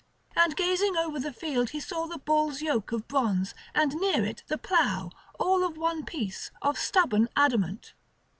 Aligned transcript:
And 0.35 0.55
gazing 0.55 0.97
over 0.97 1.19
the 1.19 1.31
field 1.31 1.69
he 1.69 1.79
saw 1.79 2.07
the 2.07 2.17
bulls' 2.17 2.59
yoke 2.59 2.91
of 2.91 3.07
bronze 3.07 3.53
and 3.75 3.93
near 3.97 4.25
it 4.25 4.41
the 4.47 4.57
plough, 4.57 5.11
all 5.39 5.63
of 5.63 5.77
one 5.77 6.05
piece, 6.05 6.49
of 6.63 6.75
stubborn 6.75 7.29
adamant. 7.35 7.93